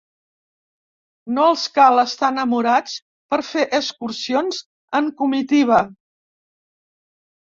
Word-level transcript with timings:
No 1.37 1.43
els 1.49 1.65
cal 1.75 2.03
estar 2.03 2.29
enamorats 2.35 2.95
per 3.33 3.37
fer 3.49 3.65
excursions 3.79 4.61
en 5.01 5.11
comitiva. 5.21 5.83